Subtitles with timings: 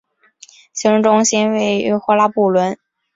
[0.73, 2.75] 行政中心位于霍拉布伦。